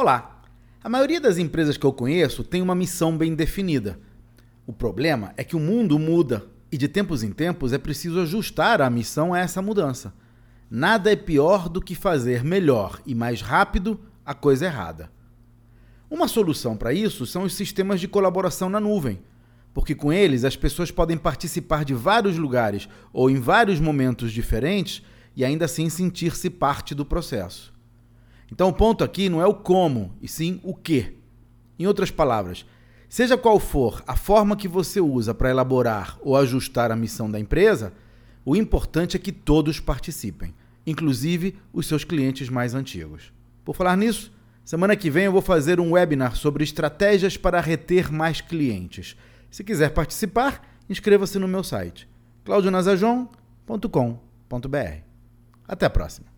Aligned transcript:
Olá! 0.00 0.44
A 0.80 0.88
maioria 0.88 1.20
das 1.20 1.38
empresas 1.38 1.76
que 1.76 1.84
eu 1.84 1.92
conheço 1.92 2.44
tem 2.44 2.62
uma 2.62 2.72
missão 2.72 3.18
bem 3.18 3.34
definida. 3.34 3.98
O 4.64 4.72
problema 4.72 5.34
é 5.36 5.42
que 5.42 5.56
o 5.56 5.58
mundo 5.58 5.98
muda 5.98 6.46
e 6.70 6.78
de 6.78 6.86
tempos 6.86 7.24
em 7.24 7.32
tempos 7.32 7.72
é 7.72 7.78
preciso 7.78 8.20
ajustar 8.20 8.80
a 8.80 8.88
missão 8.88 9.34
a 9.34 9.40
essa 9.40 9.60
mudança. 9.60 10.14
Nada 10.70 11.10
é 11.10 11.16
pior 11.16 11.68
do 11.68 11.80
que 11.80 11.96
fazer 11.96 12.44
melhor 12.44 13.00
e 13.04 13.12
mais 13.12 13.42
rápido 13.42 13.98
a 14.24 14.34
coisa 14.34 14.66
errada. 14.66 15.10
Uma 16.08 16.28
solução 16.28 16.76
para 16.76 16.92
isso 16.92 17.26
são 17.26 17.42
os 17.42 17.54
sistemas 17.54 17.98
de 17.98 18.06
colaboração 18.06 18.70
na 18.70 18.78
nuvem, 18.78 19.18
porque 19.74 19.96
com 19.96 20.12
eles 20.12 20.44
as 20.44 20.54
pessoas 20.54 20.92
podem 20.92 21.18
participar 21.18 21.84
de 21.84 21.92
vários 21.92 22.38
lugares 22.38 22.88
ou 23.12 23.28
em 23.28 23.40
vários 23.40 23.80
momentos 23.80 24.32
diferentes 24.32 25.02
e 25.34 25.44
ainda 25.44 25.64
assim 25.64 25.88
sentir-se 25.88 26.48
parte 26.48 26.94
do 26.94 27.04
processo. 27.04 27.76
Então 28.50 28.68
o 28.68 28.72
ponto 28.72 29.04
aqui 29.04 29.28
não 29.28 29.42
é 29.42 29.46
o 29.46 29.54
como, 29.54 30.14
e 30.20 30.28
sim 30.28 30.60
o 30.62 30.74
que. 30.74 31.16
Em 31.78 31.86
outras 31.86 32.10
palavras, 32.10 32.64
seja 33.08 33.36
qual 33.36 33.60
for 33.60 34.02
a 34.06 34.16
forma 34.16 34.56
que 34.56 34.66
você 34.66 35.00
usa 35.00 35.34
para 35.34 35.50
elaborar 35.50 36.18
ou 36.22 36.36
ajustar 36.36 36.90
a 36.90 36.96
missão 36.96 37.30
da 37.30 37.38
empresa, 37.38 37.92
o 38.44 38.56
importante 38.56 39.16
é 39.16 39.20
que 39.20 39.30
todos 39.30 39.78
participem, 39.78 40.52
inclusive 40.86 41.56
os 41.72 41.86
seus 41.86 42.02
clientes 42.04 42.48
mais 42.48 42.74
antigos. 42.74 43.32
Por 43.64 43.76
falar 43.76 43.96
nisso, 43.96 44.32
semana 44.64 44.96
que 44.96 45.10
vem 45.10 45.26
eu 45.26 45.32
vou 45.32 45.42
fazer 45.42 45.78
um 45.78 45.92
webinar 45.92 46.34
sobre 46.34 46.64
estratégias 46.64 47.36
para 47.36 47.60
reter 47.60 48.10
mais 48.10 48.40
clientes. 48.40 49.14
Se 49.50 49.62
quiser 49.62 49.90
participar, 49.90 50.66
inscreva-se 50.88 51.38
no 51.38 51.46
meu 51.46 51.62
site 51.62 52.08
claudionazajon.com.br. 52.44 55.02
Até 55.68 55.84
a 55.84 55.90
próxima! 55.90 56.37